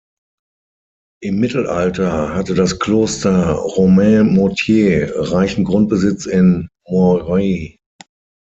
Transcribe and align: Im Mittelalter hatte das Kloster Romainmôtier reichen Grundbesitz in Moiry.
Im 1.21 1.39
Mittelalter 1.39 2.33
hatte 2.33 2.55
das 2.55 2.79
Kloster 2.79 3.51
Romainmôtier 3.53 5.13
reichen 5.15 5.63
Grundbesitz 5.63 6.25
in 6.25 6.69
Moiry. 6.87 7.77